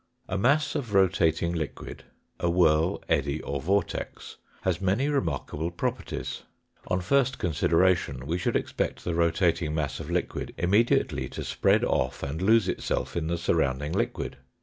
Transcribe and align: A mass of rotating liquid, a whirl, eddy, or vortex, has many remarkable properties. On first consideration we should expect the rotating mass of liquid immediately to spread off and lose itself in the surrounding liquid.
A 0.27 0.35
mass 0.35 0.73
of 0.73 0.95
rotating 0.95 1.53
liquid, 1.53 2.05
a 2.39 2.49
whirl, 2.49 3.03
eddy, 3.07 3.39
or 3.43 3.61
vortex, 3.61 4.37
has 4.63 4.81
many 4.81 5.07
remarkable 5.09 5.69
properties. 5.69 6.41
On 6.87 7.01
first 7.01 7.37
consideration 7.37 8.25
we 8.25 8.39
should 8.39 8.55
expect 8.55 9.03
the 9.03 9.13
rotating 9.13 9.75
mass 9.75 9.99
of 9.99 10.09
liquid 10.09 10.55
immediately 10.57 11.29
to 11.29 11.43
spread 11.43 11.85
off 11.85 12.23
and 12.23 12.41
lose 12.41 12.67
itself 12.67 13.15
in 13.15 13.27
the 13.27 13.37
surrounding 13.37 13.91
liquid. 13.91 14.37